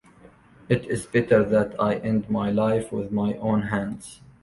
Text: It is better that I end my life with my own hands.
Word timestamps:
It 0.67 0.85
is 0.85 1.05
better 1.05 1.43
that 1.43 1.79
I 1.79 1.93
end 1.97 2.27
my 2.27 2.49
life 2.49 2.91
with 2.91 3.11
my 3.11 3.35
own 3.35 3.61
hands. 3.61 4.21